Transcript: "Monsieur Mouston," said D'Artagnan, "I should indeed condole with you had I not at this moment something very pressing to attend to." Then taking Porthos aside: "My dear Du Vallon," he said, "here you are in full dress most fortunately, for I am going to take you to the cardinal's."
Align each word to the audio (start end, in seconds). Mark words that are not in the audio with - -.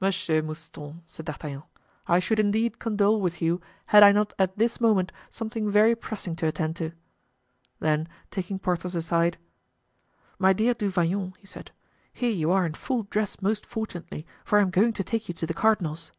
"Monsieur 0.00 0.40
Mouston," 0.40 1.02
said 1.06 1.26
D'Artagnan, 1.26 1.64
"I 2.06 2.20
should 2.20 2.40
indeed 2.40 2.78
condole 2.78 3.20
with 3.20 3.42
you 3.42 3.60
had 3.84 4.02
I 4.02 4.10
not 4.10 4.32
at 4.38 4.56
this 4.56 4.80
moment 4.80 5.12
something 5.28 5.70
very 5.70 5.94
pressing 5.94 6.34
to 6.36 6.46
attend 6.46 6.76
to." 6.76 6.92
Then 7.78 8.08
taking 8.30 8.58
Porthos 8.58 8.94
aside: 8.94 9.36
"My 10.38 10.54
dear 10.54 10.72
Du 10.72 10.88
Vallon," 10.88 11.34
he 11.38 11.46
said, 11.46 11.70
"here 12.14 12.32
you 12.32 12.50
are 12.50 12.64
in 12.64 12.72
full 12.72 13.02
dress 13.10 13.42
most 13.42 13.66
fortunately, 13.66 14.26
for 14.42 14.58
I 14.58 14.62
am 14.62 14.70
going 14.70 14.94
to 14.94 15.04
take 15.04 15.28
you 15.28 15.34
to 15.34 15.46
the 15.46 15.52
cardinal's." 15.52 16.12